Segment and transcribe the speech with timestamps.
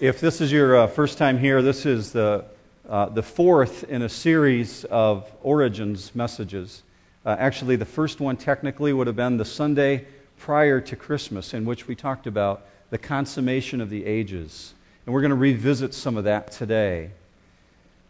[0.00, 2.44] If this is your uh, first time here, this is the,
[2.88, 6.84] uh, the fourth in a series of Origins messages.
[7.26, 10.06] Uh, actually, the first one technically would have been the Sunday
[10.36, 14.74] prior to Christmas, in which we talked about the consummation of the ages.
[15.04, 17.10] And we're going to revisit some of that today.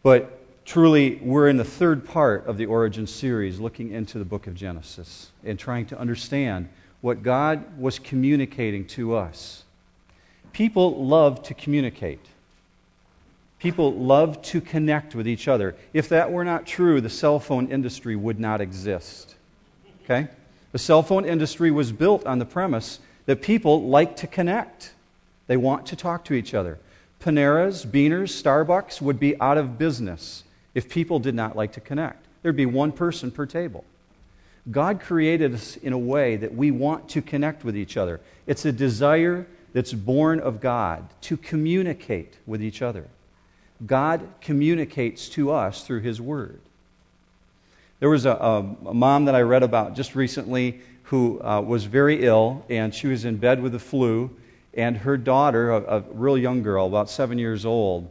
[0.03, 4.47] But truly, we're in the third part of the Origins series, looking into the book
[4.47, 6.69] of Genesis and trying to understand
[7.01, 9.63] what God was communicating to us.
[10.53, 12.21] People love to communicate.
[13.59, 15.75] People love to connect with each other.
[15.93, 19.35] If that were not true, the cell phone industry would not exist.
[20.05, 20.29] Okay?
[20.73, 24.93] The cell phone industry was built on the premise that people like to connect.
[25.49, 26.79] They want to talk to each other.
[27.21, 30.45] Panera's, Beaners, Starbucks would be out of business
[30.75, 32.25] if people did not like to connect.
[32.43, 33.85] There'd be one person per table.
[34.71, 38.21] God created us in a way that we want to connect with each other.
[38.47, 43.07] It's a desire that's born of God to communicate with each other.
[43.87, 46.61] God communicates to us through His Word.
[48.01, 51.85] There was a, a, a mom that I read about just recently who uh, was
[51.85, 54.31] very ill, and she was in bed with the flu,
[54.75, 58.11] and her daughter, a, a real young girl, about seven years old,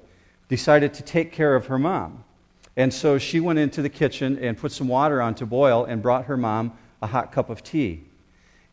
[0.50, 2.24] decided to take care of her mom.
[2.76, 6.02] And so she went into the kitchen and put some water on to boil and
[6.02, 8.04] brought her mom a hot cup of tea.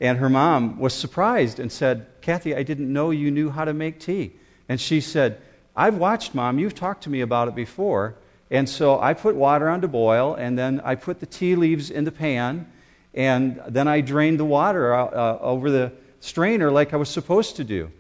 [0.00, 3.72] And her mom was surprised and said, Kathy, I didn't know you knew how to
[3.72, 4.32] make tea.
[4.68, 5.40] And she said,
[5.76, 6.58] I've watched, Mom.
[6.58, 8.14] You've talked to me about it before.
[8.50, 11.90] And so I put water on to boil, and then I put the tea leaves
[11.90, 12.70] in the pan,
[13.14, 17.56] and then I drained the water out, uh, over the strainer like I was supposed
[17.56, 17.90] to do.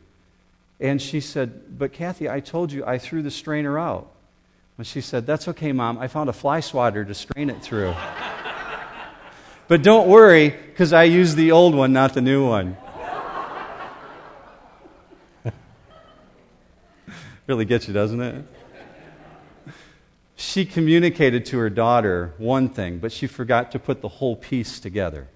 [0.80, 4.10] And she said, But Kathy, I told you I threw the strainer out.
[4.76, 5.98] And she said, That's okay, Mom.
[5.98, 7.94] I found a fly swatter to strain it through.
[9.66, 12.76] But don't worry, because I use the old one, not the new one.
[17.46, 18.44] really gets you, doesn't it?
[20.36, 24.78] She communicated to her daughter one thing, but she forgot to put the whole piece
[24.80, 25.28] together.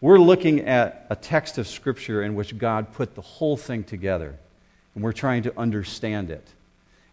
[0.00, 4.34] We're looking at a text of Scripture in which God put the whole thing together,
[4.94, 6.46] and we're trying to understand it.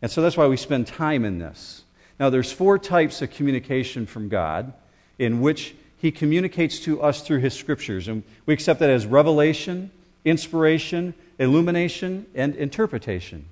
[0.01, 1.83] And so that's why we spend time in this.
[2.19, 4.73] Now, there's four types of communication from God
[5.19, 8.07] in which he communicates to us through his scriptures.
[8.07, 9.91] And we accept that as revelation,
[10.25, 13.45] inspiration, illumination, and interpretation.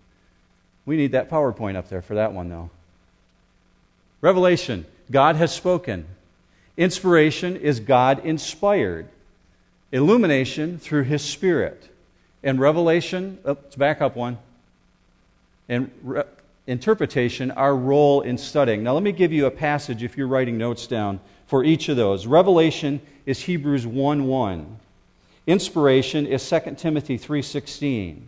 [0.84, 2.72] We need that PowerPoint up there for that one, though.
[4.22, 6.08] Revelation, God has spoken.
[6.76, 9.08] Inspiration is God inspired.
[9.92, 11.88] Illumination through his spirit.
[12.42, 14.40] And revelation, oh, let's back up one.
[15.68, 16.24] And re-
[16.66, 18.82] interpretation, our role in studying.
[18.82, 21.98] Now, let me give you a passage if you're writing notes down for each of
[21.98, 22.28] those.
[22.28, 24.80] Revelation is Hebrews 1 1.
[25.48, 28.22] Inspiration is 2 Timothy 3.16.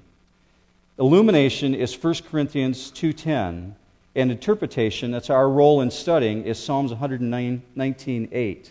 [0.98, 3.74] Illumination is 1 Corinthians 2.10.
[4.16, 8.70] And interpretation, that's our role in studying, is Psalms 119.8.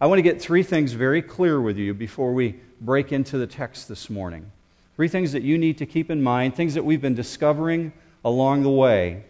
[0.00, 3.46] I want to get three things very clear with you before we break into the
[3.46, 4.52] text this morning.
[4.94, 7.92] Three things that you need to keep in mind, things that we've been discovering
[8.24, 9.24] along the way.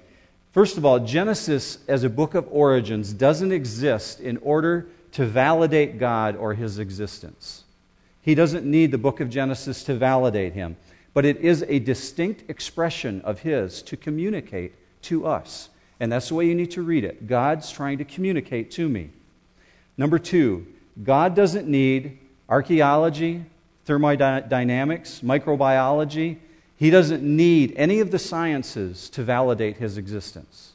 [0.53, 5.99] First of all, Genesis as a book of origins doesn't exist in order to validate
[5.99, 7.65] God or his existence.
[8.21, 10.77] He doesn't need the book of Genesis to validate him,
[11.15, 15.69] but it is a distinct expression of his to communicate to us.
[16.01, 17.27] And that's the way you need to read it.
[17.27, 19.11] God's trying to communicate to me.
[19.97, 20.67] Number two,
[21.03, 22.19] God doesn't need
[22.49, 23.45] archaeology,
[23.85, 26.39] thermodynamics, microbiology,
[26.81, 30.73] he doesn't need any of the sciences to validate his existence.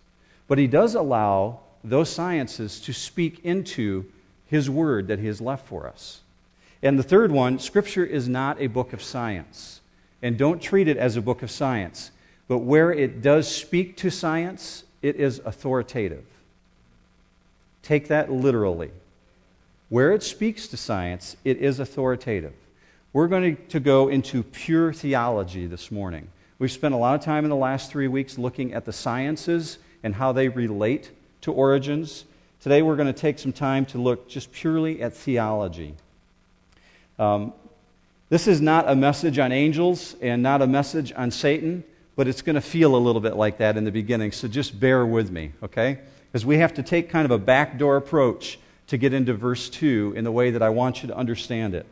[0.47, 4.05] But he does allow those sciences to speak into
[4.45, 6.21] his word that he has left for us.
[6.83, 9.81] And the third one, Scripture is not a book of science.
[10.21, 12.11] And don't treat it as a book of science.
[12.47, 16.25] But where it does speak to science, it is authoritative.
[17.81, 18.91] Take that literally.
[19.89, 22.53] Where it speaks to science, it is authoritative.
[23.15, 26.27] We're going to go into pure theology this morning.
[26.59, 29.77] We've spent a lot of time in the last three weeks looking at the sciences
[30.03, 32.25] and how they relate to origins.
[32.59, 35.95] Today we're going to take some time to look just purely at theology.
[37.17, 37.53] Um,
[38.27, 41.85] this is not a message on angels and not a message on Satan,
[42.17, 44.77] but it's going to feel a little bit like that in the beginning, so just
[44.77, 45.99] bear with me, okay?
[46.33, 50.15] Because we have to take kind of a backdoor approach to get into verse 2
[50.17, 51.85] in the way that I want you to understand it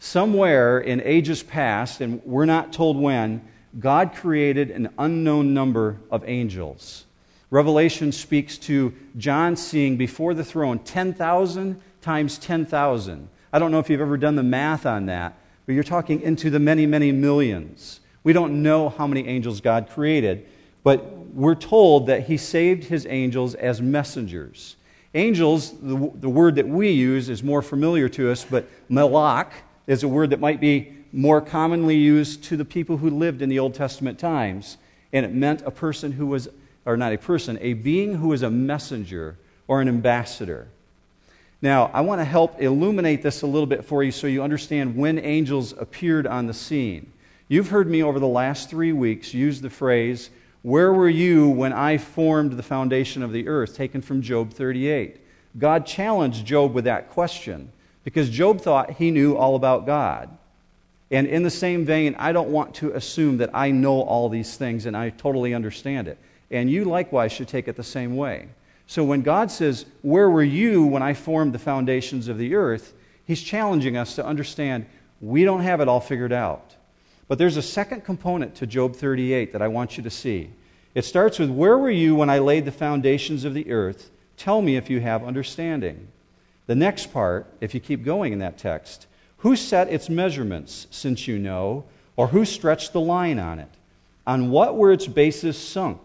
[0.00, 3.46] somewhere in ages past, and we're not told when,
[3.78, 7.04] God created an unknown number of angels.
[7.50, 13.28] Revelation speaks to John seeing before the throne 10,000 times 10,000.
[13.52, 16.48] I don't know if you've ever done the math on that, but you're talking into
[16.48, 18.00] the many, many millions.
[18.24, 20.46] We don't know how many angels God created,
[20.82, 21.04] but
[21.34, 24.76] we're told that he saved his angels as messengers.
[25.14, 29.52] Angels, the, the word that we use is more familiar to us, but malak
[29.90, 33.48] is a word that might be more commonly used to the people who lived in
[33.48, 34.76] the Old Testament times.
[35.12, 36.48] And it meant a person who was,
[36.86, 40.68] or not a person, a being who was a messenger or an ambassador.
[41.60, 44.96] Now, I want to help illuminate this a little bit for you so you understand
[44.96, 47.12] when angels appeared on the scene.
[47.48, 50.30] You've heard me over the last three weeks use the phrase,
[50.62, 53.74] Where were you when I formed the foundation of the earth?
[53.74, 55.16] taken from Job 38.
[55.58, 57.72] God challenged Job with that question
[58.04, 60.30] because Job thought he knew all about God.
[61.10, 64.56] And in the same vein, I don't want to assume that I know all these
[64.56, 66.18] things and I totally understand it.
[66.50, 68.48] And you likewise should take it the same way.
[68.86, 72.92] So when God says, Where were you when I formed the foundations of the earth?
[73.24, 74.86] He's challenging us to understand
[75.20, 76.74] we don't have it all figured out.
[77.28, 80.50] But there's a second component to Job 38 that I want you to see.
[80.94, 84.10] It starts with, Where were you when I laid the foundations of the earth?
[84.36, 86.08] Tell me if you have understanding.
[86.70, 89.08] The next part, if you keep going in that text,
[89.38, 91.82] who set its measurements, since you know,
[92.14, 93.74] or who stretched the line on it?
[94.24, 96.00] On what were its bases sunk?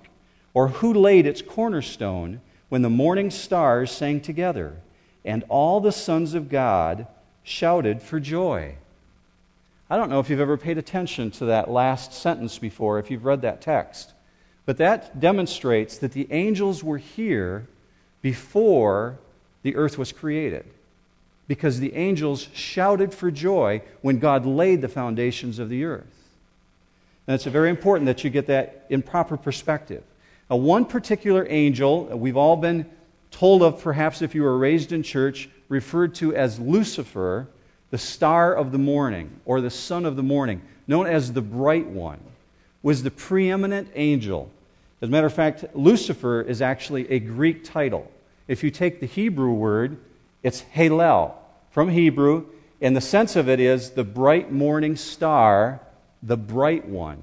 [0.55, 2.41] Or who laid its cornerstone?
[2.69, 4.77] when the morning stars sang together,
[5.23, 7.05] and all the sons of God
[7.43, 8.75] shouted for joy.
[9.87, 13.25] I don't know if you've ever paid attention to that last sentence before, if you've
[13.25, 14.13] read that text,
[14.65, 17.67] but that demonstrates that the angels were here
[18.23, 19.19] before
[19.65, 20.63] the earth was created.
[21.47, 26.05] Because the angels shouted for joy when God laid the foundations of the earth.
[27.25, 30.03] And it's very important that you get that in proper perspective.
[30.51, 32.85] Now, one particular angel, uh, we've all been
[33.31, 37.47] told of, perhaps if you were raised in church, referred to as Lucifer,
[37.89, 41.87] the star of the morning, or the son of the morning, known as the bright
[41.87, 42.19] one,
[42.83, 44.51] was the preeminent angel.
[45.01, 48.11] As a matter of fact, Lucifer is actually a Greek title.
[48.47, 49.97] If you take the Hebrew word,
[50.43, 51.33] it's Hallel
[51.71, 52.45] from Hebrew,
[52.81, 55.79] and the sense of it is the bright morning star,
[56.21, 57.21] the bright one.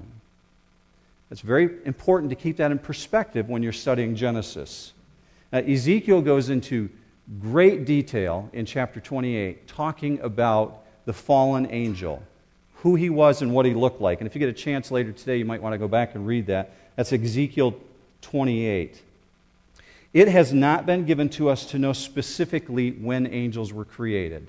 [1.31, 4.93] It's very important to keep that in perspective when you're studying Genesis.
[5.51, 6.89] Now, Ezekiel goes into
[7.41, 12.21] great detail in chapter 28, talking about the fallen angel,
[12.77, 14.19] who he was and what he looked like.
[14.19, 16.27] And if you get a chance later today, you might want to go back and
[16.27, 16.73] read that.
[16.95, 17.75] That's Ezekiel
[18.21, 19.01] 28.
[20.13, 24.47] It has not been given to us to know specifically when angels were created.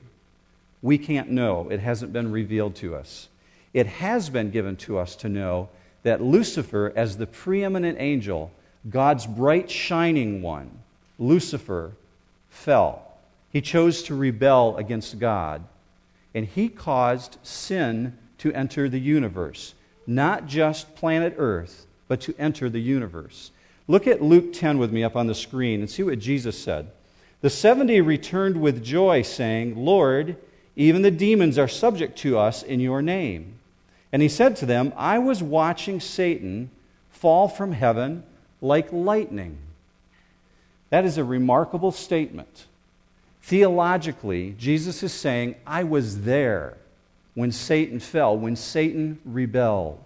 [0.83, 1.69] We can't know.
[1.71, 3.29] It hasn't been revealed to us.
[3.73, 5.71] It has been given to us to know
[6.03, 8.53] that Lucifer, as the preeminent angel,
[8.89, 10.71] God's bright shining one,
[11.19, 11.93] Lucifer,
[12.51, 13.03] fell.
[13.51, 15.65] He chose to rebel against God,
[16.35, 19.75] and he caused sin to enter the universe,
[20.07, 23.51] not just planet Earth, but to enter the universe.
[23.87, 26.91] Look at Luke 10 with me up on the screen and see what Jesus said.
[27.43, 30.37] The 70 returned with joy, saying, Lord,
[30.77, 33.59] even the demons are subject to us in your name.
[34.13, 36.71] And he said to them, I was watching Satan
[37.11, 38.23] fall from heaven
[38.63, 39.59] like lightning.
[40.89, 42.67] That is a remarkable statement.
[43.43, 46.79] Theologically, Jesus is saying, I was there
[47.35, 50.05] when Satan fell, when Satan rebelled.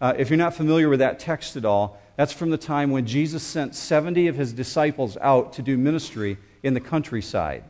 [0.00, 3.06] Uh, if you're not familiar with that text at all, that's from the time when
[3.06, 7.62] Jesus sent 70 of his disciples out to do ministry in the countryside.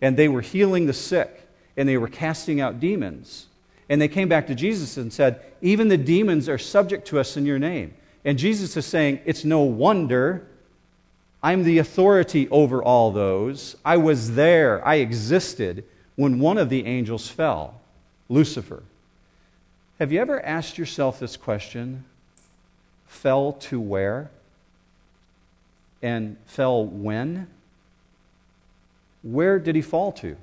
[0.00, 1.46] And they were healing the sick,
[1.76, 3.46] and they were casting out demons.
[3.88, 7.36] And they came back to Jesus and said, Even the demons are subject to us
[7.36, 7.94] in your name.
[8.24, 10.44] And Jesus is saying, It's no wonder.
[11.40, 13.76] I'm the authority over all those.
[13.84, 14.84] I was there.
[14.84, 15.84] I existed
[16.16, 17.80] when one of the angels fell,
[18.28, 18.82] Lucifer.
[20.00, 22.06] Have you ever asked yourself this question?
[23.14, 24.30] Fell to where?
[26.02, 27.46] And fell when?
[29.22, 30.36] Where did he fall to?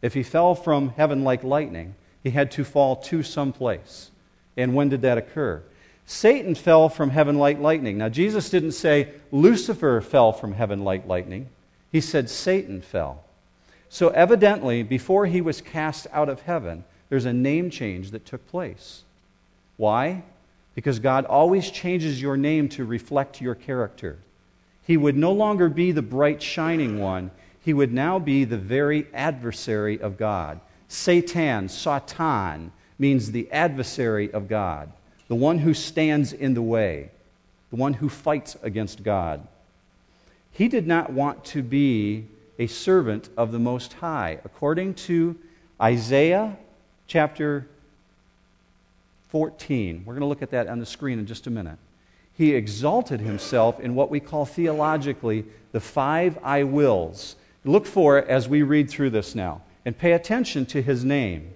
[0.00, 4.10] If he fell from heaven like lightning, he had to fall to some place.
[4.56, 5.62] And when did that occur?
[6.06, 7.98] Satan fell from heaven like lightning.
[7.98, 11.48] Now, Jesus didn't say Lucifer fell from heaven like lightning,
[11.92, 13.24] he said Satan fell.
[13.88, 18.46] So, evidently, before he was cast out of heaven, there's a name change that took
[18.48, 19.02] place.
[19.76, 20.22] Why?
[20.74, 24.18] Because God always changes your name to reflect your character.
[24.86, 27.30] He would no longer be the bright, shining one,
[27.62, 30.60] he would now be the very adversary of God.
[30.88, 34.90] Satan, Satan, means the adversary of God,
[35.28, 37.10] the one who stands in the way,
[37.70, 39.46] the one who fights against God.
[40.52, 42.26] He did not want to be
[42.58, 44.40] a servant of the Most High.
[44.44, 45.38] According to
[45.80, 46.56] Isaiah
[47.06, 47.66] chapter
[49.30, 50.02] 14.
[50.04, 51.78] We're going to look at that on the screen in just a minute.
[52.34, 57.36] He exalted himself in what we call theologically the five I wills.
[57.64, 61.54] Look for it as we read through this now and pay attention to his name.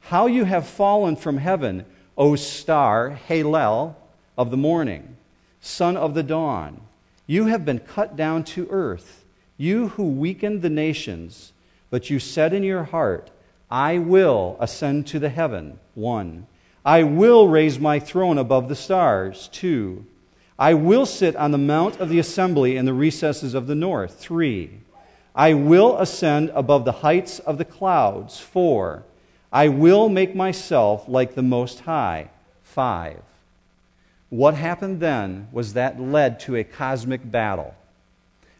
[0.00, 1.84] How you have fallen from heaven,
[2.16, 3.94] O star, Hallel
[4.36, 5.16] of the morning,
[5.60, 6.80] son of the dawn.
[7.26, 9.24] You have been cut down to earth,
[9.56, 11.52] you who weakened the nations,
[11.90, 13.30] but you said in your heart,
[13.70, 15.78] I will ascend to the heaven.
[15.94, 16.46] One.
[16.84, 19.48] I will raise my throne above the stars.
[19.52, 20.04] Two.
[20.58, 24.18] I will sit on the mount of the assembly in the recesses of the north.
[24.18, 24.70] Three.
[25.34, 28.38] I will ascend above the heights of the clouds.
[28.38, 29.02] Four.
[29.52, 32.28] I will make myself like the Most High.
[32.62, 33.22] Five.
[34.28, 37.74] What happened then was that led to a cosmic battle.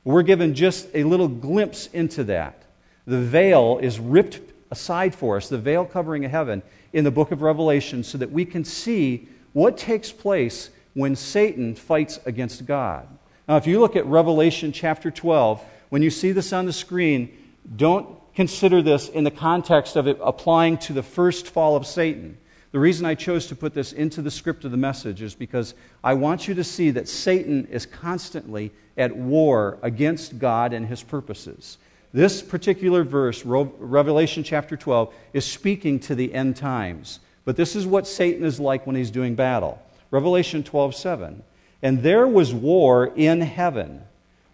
[0.04, 2.62] We're given just a little glimpse into that.
[3.06, 4.40] The veil is ripped
[4.70, 6.62] aside for us, the veil covering of heaven,
[6.94, 11.74] in the book of Revelation, so that we can see what takes place when Satan
[11.74, 13.06] fights against God.
[13.48, 17.36] Now, if you look at Revelation chapter 12, when you see this on the screen,
[17.76, 22.38] don't consider this in the context of it applying to the first fall of Satan.
[22.72, 25.74] The reason I chose to put this into the script of the message is because
[26.02, 31.02] I want you to see that Satan is constantly at war against God and his
[31.02, 31.78] purposes.
[32.14, 37.18] This particular verse, Revelation chapter 12, is speaking to the end times.
[37.44, 39.83] But this is what Satan is like when he's doing battle.
[40.12, 41.42] Revelation 12, 7.
[41.83, 44.04] And there was war in heaven,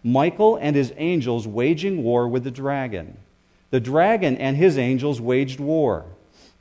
[0.03, 3.15] Michael and his angels waging war with the dragon.
[3.69, 6.05] The dragon and his angels waged war,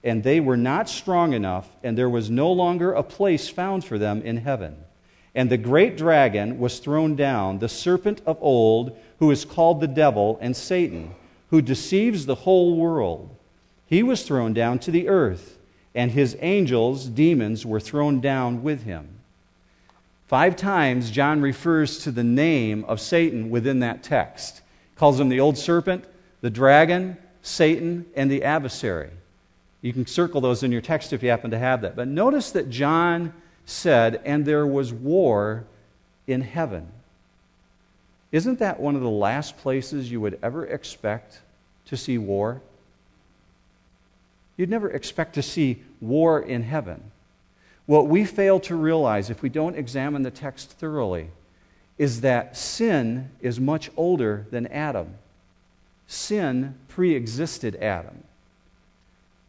[0.04, 3.96] and they were not strong enough, and there was no longer a place found for
[3.96, 4.76] them in heaven.
[5.34, 9.86] And the great dragon was thrown down, the serpent of old, who is called the
[9.86, 11.14] devil and Satan,
[11.50, 13.36] who deceives the whole world.
[13.86, 15.58] He was thrown down to the earth,
[15.94, 19.08] and his angels, demons, were thrown down with him.
[20.26, 24.62] Five times, John refers to the name of Satan within that text.
[24.96, 26.04] Calls him the old serpent,
[26.40, 29.10] the dragon, Satan, and the adversary.
[29.82, 31.96] You can circle those in your text if you happen to have that.
[31.96, 33.34] But notice that John
[33.66, 35.64] said, and there was war
[36.26, 36.92] in heaven.
[38.32, 41.40] Isn't that one of the last places you would ever expect
[41.86, 42.60] to see war?
[44.56, 47.10] You'd never expect to see war in heaven.
[47.86, 51.30] What we fail to realize if we don't examine the text thoroughly
[51.98, 55.14] is that sin is much older than Adam.
[56.06, 58.22] Sin pre existed Adam.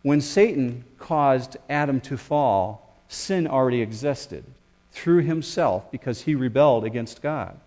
[0.01, 4.43] When Satan caused Adam to fall, sin already existed
[4.91, 7.57] through himself because he rebelled against God.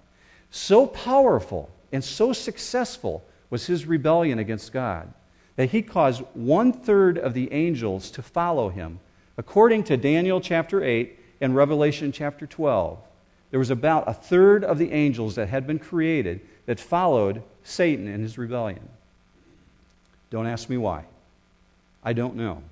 [0.55, 5.13] So powerful and so successful was his rebellion against God
[5.57, 9.01] that he caused one third of the angels to follow him.
[9.37, 12.99] According to Daniel chapter 8 and Revelation chapter 12,
[13.51, 18.07] there was about a third of the angels that had been created that followed Satan
[18.07, 18.89] in his rebellion.
[20.31, 21.05] Don't ask me why.
[22.05, 22.63] I don't know.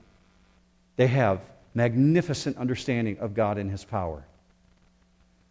[0.94, 1.40] They have
[1.74, 4.22] magnificent understanding of God and his power.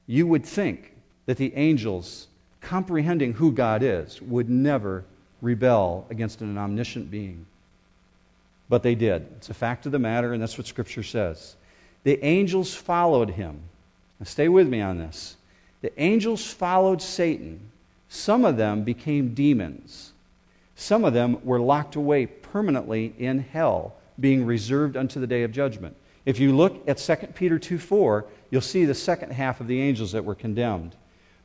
[0.07, 0.90] You would think
[1.25, 2.27] that the angels,
[2.61, 5.03] comprehending who God is, would never
[5.41, 7.45] rebel against an omniscient being.
[8.69, 9.27] But they did.
[9.37, 11.55] It's a fact of the matter, and that's what Scripture says.
[12.03, 13.59] The angels followed him.
[14.19, 15.35] Now, stay with me on this.
[15.81, 17.71] The angels followed Satan.
[18.07, 20.13] Some of them became demons.
[20.75, 25.51] Some of them were locked away permanently in hell, being reserved unto the day of
[25.51, 25.95] judgment.
[26.25, 29.81] If you look at 2 Peter 2 4, you'll see the second half of the
[29.81, 30.95] angels that were condemned.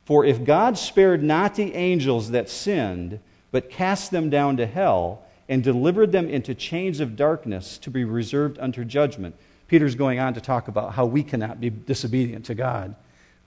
[0.07, 3.19] For if God spared not the angels that sinned,
[3.51, 8.05] but cast them down to hell and delivered them into chains of darkness to be
[8.05, 9.35] reserved unto judgment.
[9.67, 12.95] Peter's going on to talk about how we cannot be disobedient to God.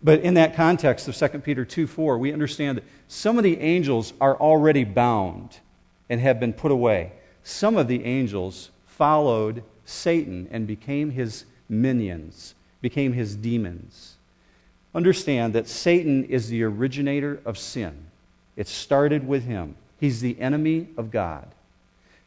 [0.02, 3.58] But in that context of 2 Peter 2 4, we understand that some of the
[3.58, 5.60] angels are already bound
[6.10, 7.12] and have been put away.
[7.42, 14.18] Some of the angels followed Satan and became his minions, became his demons.
[14.94, 18.06] Understand that Satan is the originator of sin,
[18.56, 19.76] it started with him.
[19.98, 21.46] He's the enemy of God.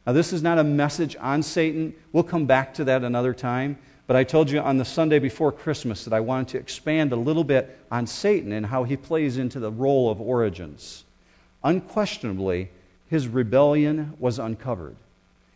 [0.06, 1.94] Now, this is not a message on Satan.
[2.12, 3.78] We'll come back to that another time.
[4.06, 7.16] But I told you on the Sunday before Christmas that I wanted to expand a
[7.16, 11.04] little bit on Satan and how he plays into the role of origins.
[11.62, 12.70] Unquestionably,
[13.08, 14.96] his rebellion was uncovered.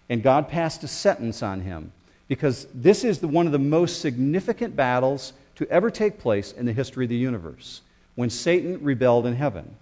[0.08, 1.92] And God passed a sentence on him
[2.26, 6.66] because this is the, one of the most significant battles to ever take place in
[6.66, 7.80] the history of the universe
[8.14, 9.74] when Satan rebelled in heaven.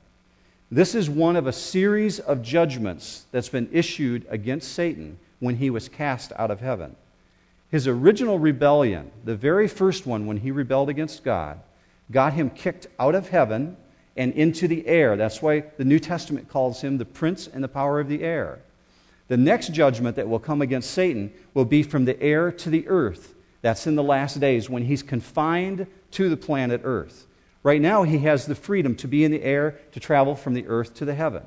[0.70, 5.68] This is one of a series of judgments that's been issued against Satan when he
[5.68, 6.96] was cast out of heaven.
[7.70, 11.60] His original rebellion, the very first one when he rebelled against God,
[12.10, 13.76] got him kicked out of heaven
[14.16, 15.14] and into the air.
[15.14, 18.60] That's why the New Testament calls him the prince and the power of the air.
[19.28, 22.88] The next judgment that will come against Satan will be from the air to the
[22.88, 23.34] earth.
[23.66, 27.26] That's in the last days when he's confined to the planet Earth.
[27.64, 30.68] Right now, he has the freedom to be in the air, to travel from the
[30.68, 31.42] earth to the heaven.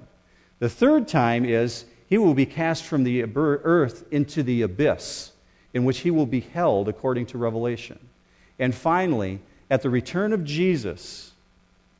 [0.60, 5.32] The third time is he will be cast from the earth into the abyss,
[5.74, 7.98] in which he will be held according to Revelation.
[8.60, 11.32] And finally, at the return of Jesus,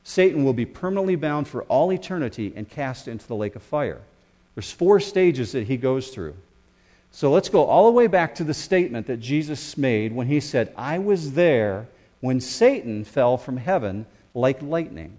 [0.04, 4.02] Satan will be permanently bound for all eternity and cast into the lake of fire.
[4.54, 6.36] There's four stages that he goes through.
[7.12, 10.40] So let's go all the way back to the statement that Jesus made when he
[10.40, 11.88] said, I was there
[12.22, 15.18] when Satan fell from heaven like lightning.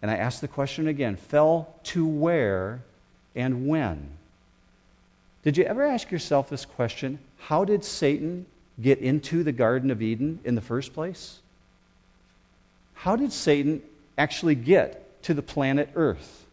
[0.00, 2.82] And I ask the question again fell to where
[3.34, 4.10] and when?
[5.42, 7.18] Did you ever ask yourself this question?
[7.38, 8.46] How did Satan
[8.80, 11.38] get into the Garden of Eden in the first place?
[12.94, 13.82] How did Satan
[14.16, 16.44] actually get to the planet Earth?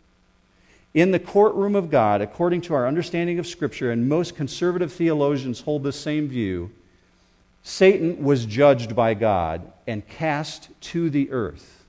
[0.95, 5.59] In the courtroom of God, according to our understanding of Scripture, and most conservative theologians
[5.59, 6.71] hold the same view,
[7.63, 11.83] Satan was judged by God and cast to the earth.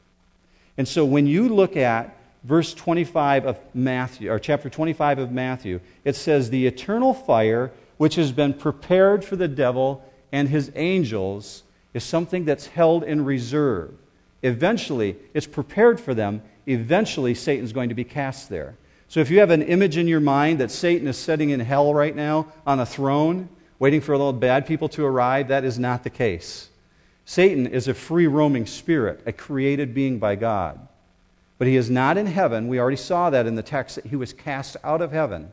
[0.77, 5.79] And so when you look at verse 25 of Matthew, or chapter 25 of Matthew,
[6.05, 11.63] it says, The eternal fire which has been prepared for the devil and his angels
[11.95, 13.95] is something that's held in reserve.
[14.43, 16.43] Eventually, it's prepared for them.
[16.67, 18.75] Eventually, Satan's going to be cast there.
[19.09, 21.95] So if you have an image in your mind that Satan is sitting in hell
[21.95, 23.49] right now on a throne,
[23.79, 25.49] waiting for all the bad people to arrive.
[25.49, 26.71] That is not the case.
[27.25, 30.87] Satan is a free roaming spirit, a created being by God.
[31.59, 32.69] But he is not in heaven.
[32.69, 35.51] We already saw that in the text that he was cast out of heaven.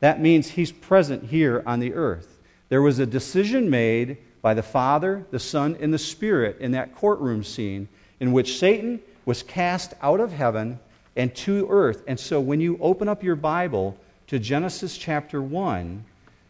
[0.00, 2.40] That means he's present here on the earth.
[2.68, 6.94] There was a decision made by the Father, the Son, and the Spirit in that
[6.94, 7.88] courtroom scene
[8.20, 10.78] in which Satan was cast out of heaven
[11.16, 12.02] and to earth.
[12.06, 13.96] And so when you open up your Bible
[14.26, 16.04] to Genesis chapter 1,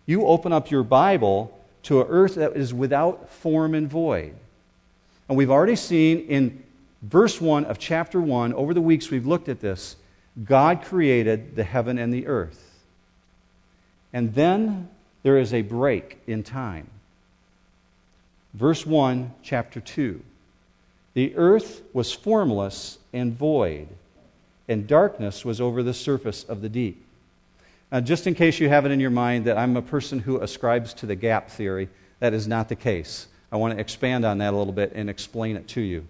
[0.07, 4.35] you open up your Bible to an earth that is without form and void.
[5.29, 6.63] And we've already seen in
[7.03, 9.97] verse 1 of chapter 1, over the weeks we've looked at this,
[10.45, 12.61] God created the heaven and the earth.
[14.13, 14.89] And then
[15.23, 16.89] there is a break in time.
[18.53, 20.23] Verse 1, chapter 2.
[21.15, 23.89] The earth was formless and void,
[24.69, 27.05] and darkness was over the surface of the deep.
[27.93, 30.41] Uh, just in case you have it in your mind that I'm a person who
[30.41, 31.89] ascribes to the gap theory,
[32.21, 33.29] that is not the case.
[33.53, 36.07] I want to expand on that a little bit and explain it to you.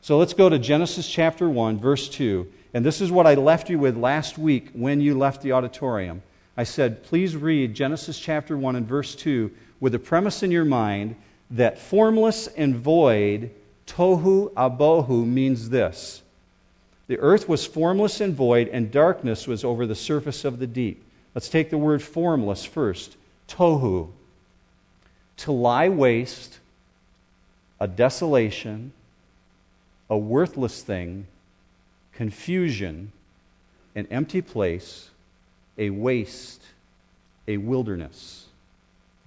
[0.00, 2.50] So let's go to Genesis chapter 1, verse 2.
[2.72, 6.22] And this is what I left you with last week when you left the auditorium.
[6.56, 10.64] I said, please read Genesis chapter 1 and verse 2 with the premise in your
[10.64, 11.16] mind
[11.50, 13.50] that formless and void,
[13.86, 16.22] tohu abohu, means this.
[17.08, 21.02] The earth was formless and void, and darkness was over the surface of the deep.
[21.34, 23.16] Let's take the word formless first
[23.48, 24.10] tohu.
[25.38, 26.58] To lie waste,
[27.78, 28.92] a desolation,
[30.08, 31.26] a worthless thing,
[32.12, 33.12] confusion,
[33.94, 35.10] an empty place,
[35.78, 36.62] a waste,
[37.46, 38.46] a wilderness.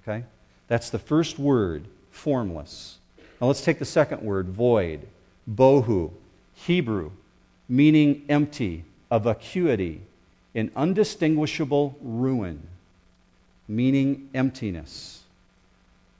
[0.01, 0.25] Okay?
[0.67, 2.97] That's the first word, formless.
[3.39, 5.07] Now let's take the second word, void,
[5.49, 6.11] bohu,
[6.55, 7.11] Hebrew,
[7.69, 10.01] meaning empty, of vacuity,
[10.55, 12.67] an undistinguishable ruin,
[13.67, 15.23] meaning emptiness.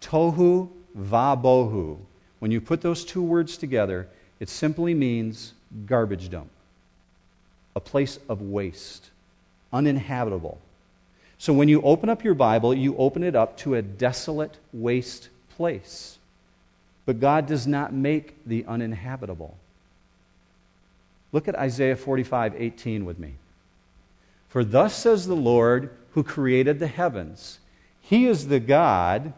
[0.01, 1.97] Tohu vabohu.
[2.39, 4.07] When you put those two words together,
[4.39, 5.53] it simply means
[5.85, 6.49] garbage dump,
[7.75, 9.09] a place of waste,
[9.73, 10.59] uninhabitable.
[11.37, 15.29] So when you open up your Bible, you open it up to a desolate, waste
[15.55, 16.17] place.
[17.05, 19.57] But God does not make the uninhabitable.
[21.31, 23.35] Look at Isaiah 45 18 with me.
[24.47, 27.59] For thus says the Lord who created the heavens
[28.01, 29.33] He is the God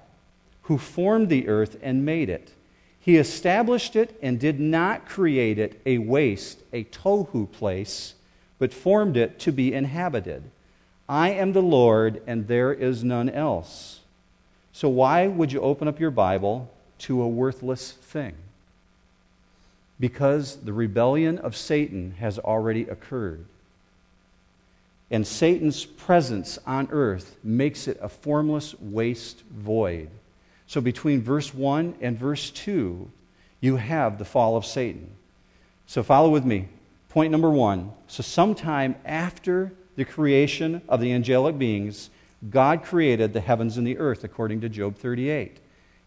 [0.63, 2.53] who formed the earth and made it.
[2.99, 8.13] He established it and did not create it a waste, a tohu place,
[8.59, 10.43] but formed it to be inhabited.
[11.09, 14.01] I am the Lord, and there is none else.
[14.71, 18.35] So, why would you open up your Bible to a worthless thing?
[20.01, 23.45] Because the rebellion of Satan has already occurred.
[25.09, 30.09] And Satan's presence on earth makes it a formless waste void.
[30.67, 33.09] So between verse 1 and verse 2,
[33.61, 35.11] you have the fall of Satan.
[35.85, 36.67] So follow with me.
[37.09, 37.91] Point number one.
[38.07, 42.09] So, sometime after the creation of the angelic beings,
[42.49, 45.57] God created the heavens and the earth, according to Job 38.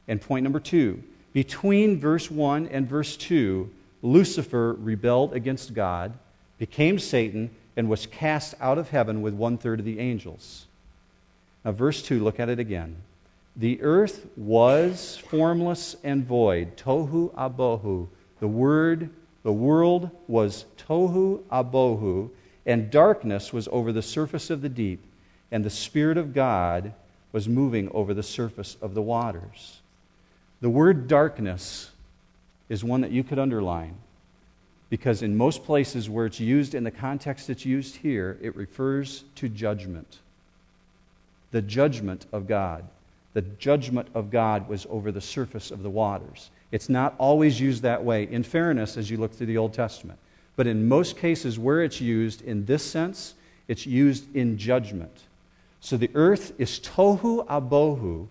[0.08, 1.02] And point number two
[1.34, 3.68] between verse 1 and verse 2,
[4.04, 6.12] Lucifer rebelled against God,
[6.58, 10.66] became Satan, and was cast out of heaven with one third of the angels.
[11.64, 12.96] Now, verse 2, look at it again.
[13.56, 18.08] The earth was formless and void, tohu abohu.
[18.40, 19.08] The word,
[19.42, 22.28] the world was tohu abohu,
[22.66, 25.02] and darkness was over the surface of the deep,
[25.50, 26.92] and the Spirit of God
[27.32, 29.80] was moving over the surface of the waters.
[30.60, 31.90] The word darkness
[32.68, 33.96] is one that you could underline
[34.90, 39.24] because in most places where it's used in the context it's used here, it refers
[39.34, 40.18] to judgment.
[41.50, 42.84] The judgment of God.
[43.32, 46.50] The judgment of God was over the surface of the waters.
[46.70, 50.18] It's not always used that way, in fairness, as you look through the Old Testament.
[50.54, 53.34] But in most cases where it's used in this sense,
[53.66, 55.22] it's used in judgment.
[55.80, 58.28] So the earth is tohu abohu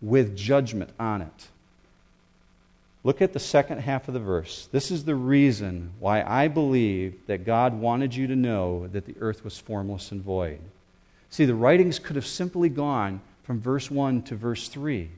[0.00, 1.48] with judgment on it.
[3.04, 4.68] Look at the second half of the verse.
[4.70, 9.16] This is the reason why I believe that God wanted you to know that the
[9.20, 10.60] earth was formless and void.
[11.28, 15.10] See, the writings could have simply gone from verse 1 to verse 3,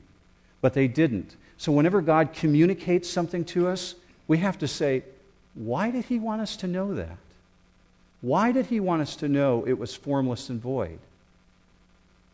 [0.61, 1.35] but they didn't.
[1.57, 3.95] So whenever God communicates something to us,
[4.27, 5.03] we have to say,
[5.53, 7.17] why did he want us to know that?
[8.21, 10.97] Why did he want us to know it was formless and void?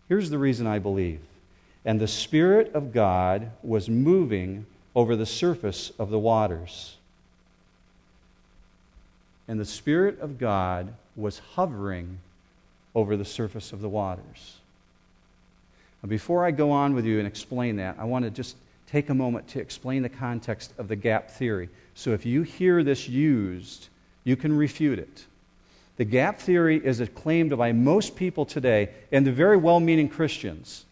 [0.07, 1.19] Here's the reason I believe.
[1.83, 6.95] And the Spirit of God was moving over the surface of the waters.
[9.47, 12.19] And the Spirit of God was hovering
[12.95, 14.57] over the surface of the waters.
[16.03, 18.55] Now, before I go on with you and explain that, I want to just
[18.87, 21.69] take a moment to explain the context of the gap theory.
[21.95, 23.87] So if you hear this used,
[24.23, 25.25] you can refute it.
[25.97, 30.85] The gap theory is claimed by most people today, and the very well meaning Christians,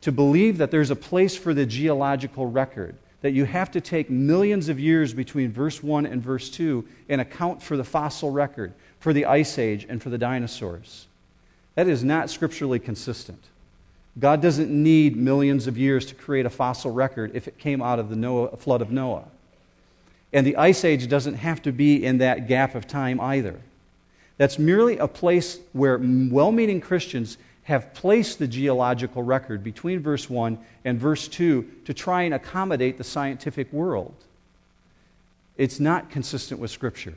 [0.00, 4.10] to believe that there's a place for the geological record that you have to take
[4.10, 8.72] millions of years between verse 1 and verse 2 and account for the fossil record,
[9.00, 11.06] for the ice age, and for the dinosaurs.
[11.76, 13.42] That is not scripturally consistent.
[14.18, 17.98] God doesn't need millions of years to create a fossil record if it came out
[17.98, 19.24] of the Noah, flood of Noah.
[20.32, 23.58] And the ice age doesn't have to be in that gap of time either.
[24.36, 30.28] That's merely a place where well meaning Christians have placed the geological record between verse
[30.28, 34.14] 1 and verse 2 to try and accommodate the scientific world.
[35.56, 37.14] It's not consistent with Scripture.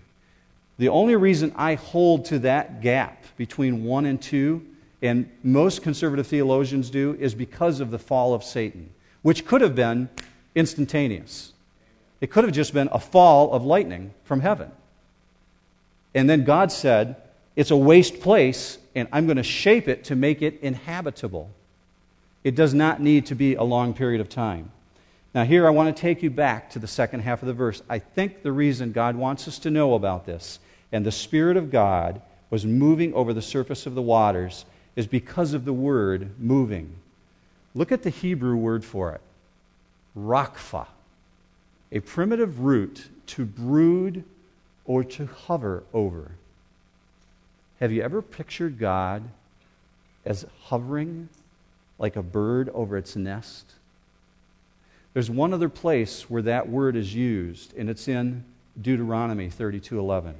[0.78, 4.66] The only reason I hold to that gap between 1 and 2,
[5.02, 8.90] and most conservative theologians do, is because of the fall of Satan,
[9.22, 10.10] which could have been
[10.54, 11.54] instantaneous.
[12.22, 14.72] It could have just been a fall of lightning from heaven.
[16.14, 17.16] And then God said,
[17.56, 21.50] It's a waste place, and I'm going to shape it to make it inhabitable.
[22.44, 24.72] It does not need to be a long period of time.
[25.34, 27.82] Now, here I want to take you back to the second half of the verse.
[27.90, 30.60] I think the reason God wants us to know about this,
[30.94, 35.54] and the Spirit of God was moving over the surface of the waters, is because
[35.54, 36.96] of the word moving.
[37.74, 39.22] Look at the Hebrew word for it
[40.18, 40.88] rakfa,
[41.92, 44.24] a primitive root to brood
[44.86, 46.32] or to hover over.
[47.80, 49.24] Have you ever pictured God
[50.26, 51.30] as hovering
[52.00, 53.74] like a bird over its nest?
[55.14, 58.44] There's one other place where that word is used, and it's in
[58.82, 60.36] Deuteronomy 32:11.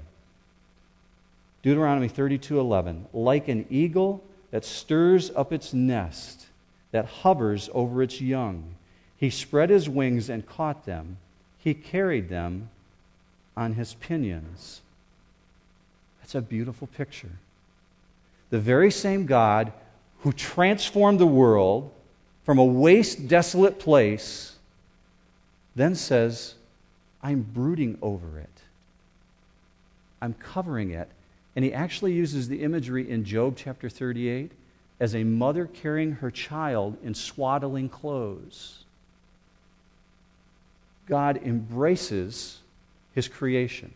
[1.62, 6.48] Deuteronomy 32:11, like an eagle that stirs up its nest,
[6.92, 8.76] that hovers over its young,
[9.18, 11.18] he spread his wings and caught them.
[11.58, 12.70] He carried them
[13.58, 14.82] on his pinions.
[16.26, 17.30] That's a beautiful picture.
[18.50, 19.72] The very same God
[20.22, 21.94] who transformed the world
[22.44, 24.56] from a waste, desolate place
[25.76, 26.56] then says,
[27.22, 28.50] I'm brooding over it.
[30.20, 31.10] I'm covering it.
[31.56, 34.52] And he actually uses the imagery in Job chapter 38
[35.00, 38.84] as a mother carrying her child in swaddling clothes.
[41.08, 42.62] God embraces
[43.14, 43.94] his creation.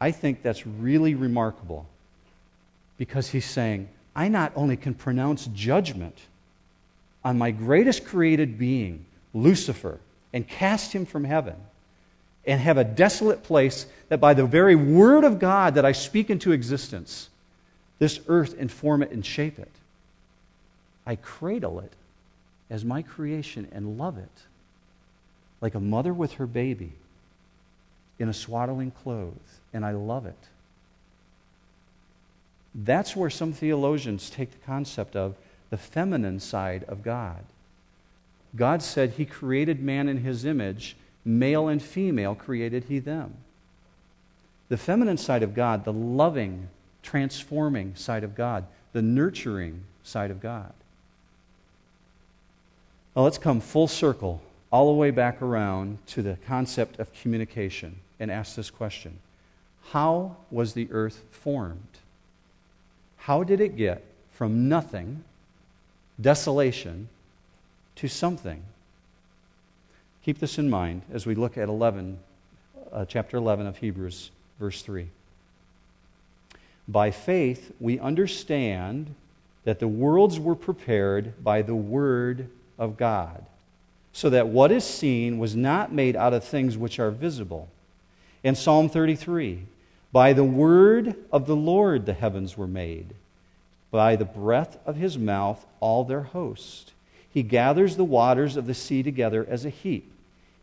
[0.00, 1.86] I think that's really remarkable
[2.98, 6.18] because he's saying, I not only can pronounce judgment
[7.24, 9.04] on my greatest created being,
[9.34, 9.98] Lucifer,
[10.32, 11.56] and cast him from heaven,
[12.46, 16.30] and have a desolate place that by the very word of God that I speak
[16.30, 17.28] into existence,
[17.98, 19.72] this earth inform it and shape it.
[21.06, 21.92] I cradle it
[22.70, 24.28] as my creation and love it
[25.60, 26.92] like a mother with her baby
[28.18, 30.34] in a swaddling clothes, and I love it.
[32.74, 35.34] That's where some theologians take the concept of
[35.70, 37.44] the feminine side of God.
[38.54, 43.34] God said he created man in his image, male and female created he them.
[44.68, 46.68] The feminine side of God, the loving,
[47.02, 50.72] transforming side of God, the nurturing side of God.
[53.14, 58.00] Now let's come full circle, all the way back around to the concept of communication
[58.18, 59.18] and ask this question
[59.90, 61.98] How was the earth formed?
[63.18, 65.24] How did it get from nothing,
[66.20, 67.08] desolation,
[67.96, 68.62] to something?
[70.24, 72.18] Keep this in mind as we look at 11,
[72.92, 75.08] uh, chapter 11 of Hebrews, verse 3.
[76.88, 79.14] By faith, we understand
[79.64, 82.48] that the worlds were prepared by the Word
[82.78, 83.44] of God,
[84.12, 87.68] so that what is seen was not made out of things which are visible.
[88.46, 89.64] In Psalm 33,
[90.12, 93.12] by the word of the Lord the heavens were made,
[93.90, 96.92] by the breath of his mouth all their host.
[97.28, 100.12] He gathers the waters of the sea together as a heap.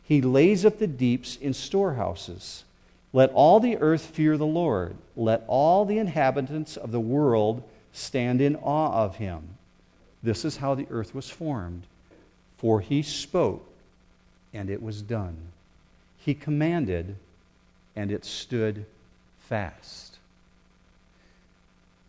[0.01, 2.63] He lays up the deeps in storehouses.
[3.11, 4.95] Let all the earth fear the Lord.
[5.17, 9.57] Let all the inhabitants of the world stand in awe of him.
[10.23, 11.83] This is how the earth was formed.
[12.57, 13.67] For he spoke,
[14.53, 15.35] and it was done.
[16.17, 17.17] He commanded,
[17.95, 18.85] and it stood
[19.39, 20.17] fast.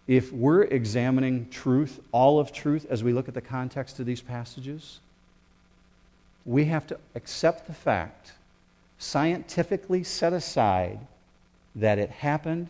[0.06, 4.20] If we're examining truth, all of truth, as we look at the context of these
[4.20, 5.00] passages,
[6.44, 8.32] we have to accept the fact
[8.98, 10.98] scientifically set aside
[11.74, 12.68] that it happened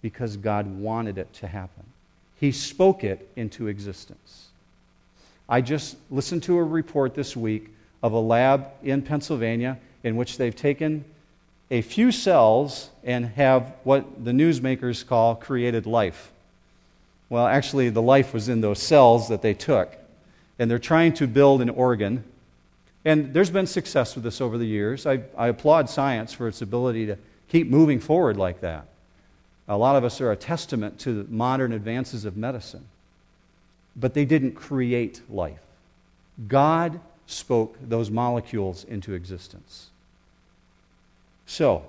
[0.00, 1.84] because God wanted it to happen.
[2.38, 4.48] He spoke it into existence.
[5.48, 7.70] I just listened to a report this week
[8.02, 11.04] of a lab in Pennsylvania in which they've taken
[11.70, 16.30] a few cells and have what the newsmakers call created life.
[17.28, 19.96] Well, actually, the life was in those cells that they took.
[20.58, 22.24] And they're trying to build an organ
[23.06, 25.06] and there's been success with this over the years.
[25.06, 27.16] I, I applaud science for its ability to
[27.48, 28.88] keep moving forward like that.
[29.68, 32.84] A lot of us are a testament to modern advances of medicine.
[33.94, 35.60] But they didn't create life.
[36.48, 36.98] God
[37.28, 39.90] spoke those molecules into existence.
[41.46, 41.84] So,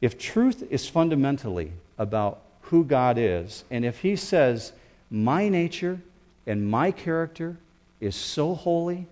[0.00, 4.72] if truth is fundamentally about who God is, and if He says,
[5.10, 6.00] My nature
[6.46, 7.56] and my character
[8.00, 9.06] is so holy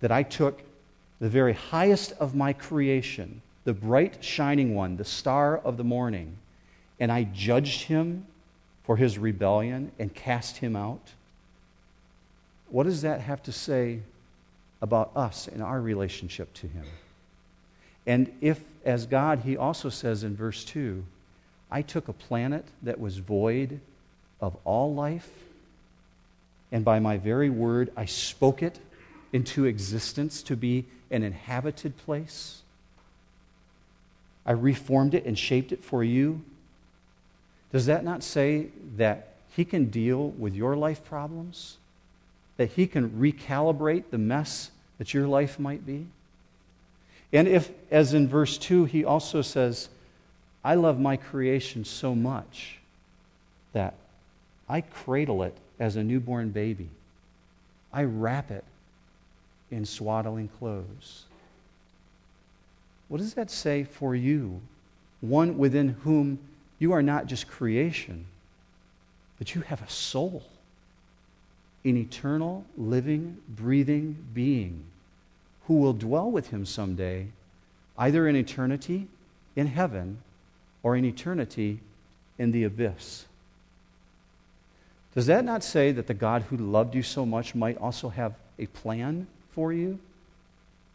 [0.00, 0.62] that I took
[1.20, 6.36] the very highest of my creation, the bright shining one, the star of the morning,
[7.00, 8.26] and I judged him
[8.84, 11.12] for his rebellion and cast him out?
[12.68, 14.00] What does that have to say
[14.82, 16.84] about us and our relationship to him?
[18.06, 21.04] And if, as God, he also says in verse 2,
[21.70, 23.80] I took a planet that was void
[24.40, 25.30] of all life,
[26.70, 28.78] and by my very word I spoke it
[29.32, 32.62] into existence to be an inhabited place.
[34.46, 36.42] I reformed it and shaped it for you.
[37.72, 41.78] Does that not say that He can deal with your life problems?
[42.56, 46.06] That He can recalibrate the mess that your life might be?
[47.34, 49.88] And if, as in verse 2, He also says,
[50.64, 52.78] I love my creation so much
[53.72, 53.94] that
[54.68, 56.88] I cradle it as a newborn baby.
[57.92, 58.64] I wrap it
[59.70, 61.24] in swaddling clothes.
[63.08, 64.60] What does that say for you?
[65.20, 66.38] One within whom
[66.78, 68.26] you are not just creation,
[69.38, 70.44] but you have a soul,
[71.84, 74.84] an eternal, living, breathing being
[75.66, 77.28] who will dwell with him someday,
[77.96, 79.08] either in eternity
[79.56, 80.18] in heaven
[80.82, 81.80] or in eternity
[82.38, 83.26] in the abyss.
[85.14, 88.34] Does that not say that the God who loved you so much might also have
[88.58, 89.98] a plan for you,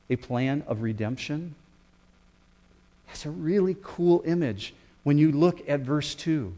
[0.10, 1.56] a plan of redemption.
[3.08, 6.54] That's a really cool image when you look at verse 2.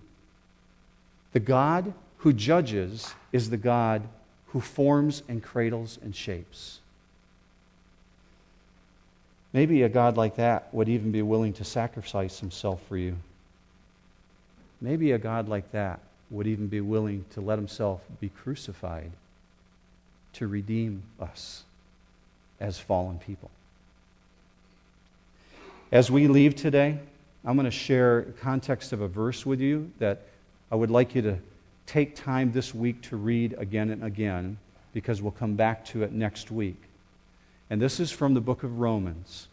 [1.34, 4.04] The God who judges is the God
[4.48, 6.81] who forms and cradles and shapes.
[9.54, 13.18] Maybe a God like that would even be willing to sacrifice himself for you.
[14.80, 19.12] Maybe a God like that would even be willing to let himself be crucified
[20.34, 21.64] to redeem us
[22.60, 23.52] as fallen people.
[25.92, 26.98] As we leave today,
[27.44, 30.22] I'm going to share context of a verse with you that
[30.72, 31.38] I would like you to
[31.86, 34.58] take time this week to read again and again
[34.94, 36.82] because we'll come back to it next week.
[37.72, 39.48] And this is from the book of Romans.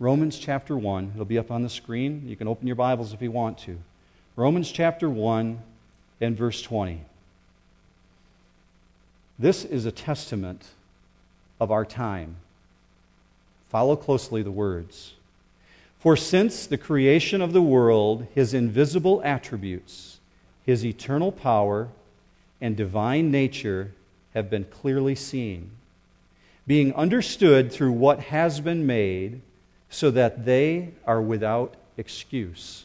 [0.00, 1.12] Romans chapter 1.
[1.14, 2.24] It'll be up on the screen.
[2.26, 3.78] You can open your Bibles if you want to.
[4.34, 5.60] Romans chapter 1
[6.20, 7.02] and verse 20.
[9.38, 10.70] This is a testament
[11.60, 12.34] of our time.
[13.68, 15.12] Follow closely the words.
[16.00, 20.18] For since the creation of the world, his invisible attributes,
[20.66, 21.90] his eternal power,
[22.60, 23.92] and divine nature
[24.34, 25.70] have been clearly seen,
[26.66, 29.40] being understood through what has been made,
[29.90, 32.84] so that they are without excuse.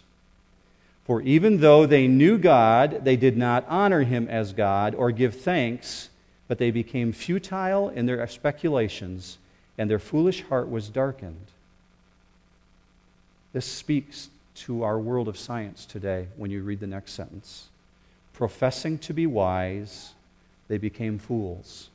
[1.05, 5.35] For even though they knew God, they did not honor him as God or give
[5.35, 6.09] thanks,
[6.47, 9.37] but they became futile in their speculations,
[9.77, 11.47] and their foolish heart was darkened.
[13.53, 17.69] This speaks to our world of science today when you read the next sentence.
[18.33, 20.13] Professing to be wise,
[20.67, 21.89] they became fools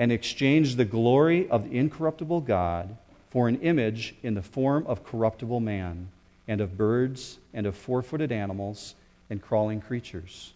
[0.00, 2.96] and exchanged the glory of the incorruptible God
[3.28, 6.08] for an image in the form of corruptible man,
[6.48, 8.94] and of birds, and of four footed animals,
[9.28, 10.54] and crawling creatures.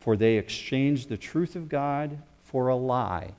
[0.00, 3.32] For they exchanged the truth of God for a lie,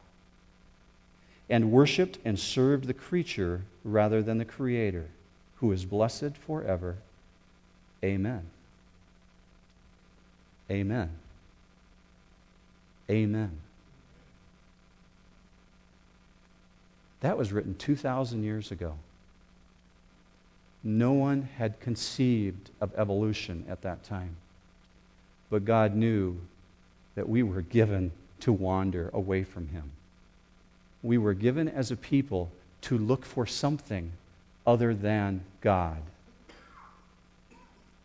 [1.50, 5.08] and worshiped and served the creature rather than the Creator
[5.56, 6.98] who is blessed forever.
[8.04, 8.44] Amen.
[10.70, 11.10] Amen.
[13.10, 13.63] Amen.
[17.24, 18.96] That was written 2,000 years ago.
[20.84, 24.36] No one had conceived of evolution at that time.
[25.50, 26.36] But God knew
[27.16, 29.92] that we were given to wander away from Him.
[31.02, 34.12] We were given as a people to look for something
[34.68, 36.02] other than God.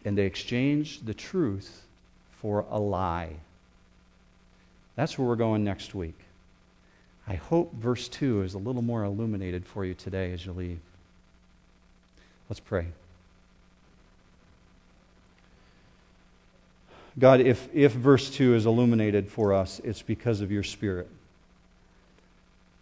[0.04, 1.83] And they exchanged the truth
[2.40, 3.33] for a lie.
[4.94, 6.20] That's where we're going next week.
[7.28, 10.78] I hope verse 2 is a little more illuminated for you today as you leave.
[12.48, 12.86] Let's pray.
[17.18, 21.08] God, if, if verse 2 is illuminated for us, it's because of your Spirit,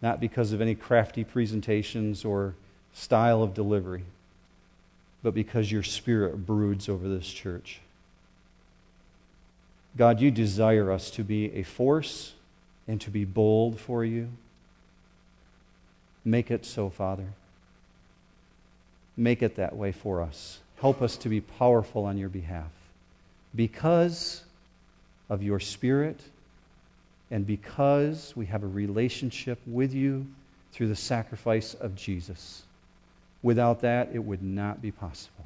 [0.01, 2.53] not because of any crafty presentations or
[2.93, 4.05] style of delivery,
[5.23, 7.81] but because your spirit broods over this church.
[9.97, 12.33] God, you desire us to be a force
[12.87, 14.29] and to be bold for you.
[16.23, 17.27] Make it so, Father.
[19.15, 20.59] Make it that way for us.
[20.79, 22.69] Help us to be powerful on your behalf
[23.55, 24.43] because
[25.29, 26.19] of your Spirit
[27.31, 30.27] and because we have a relationship with you
[30.71, 32.63] through the sacrifice of Jesus.
[33.41, 35.45] Without that, it would not be possible.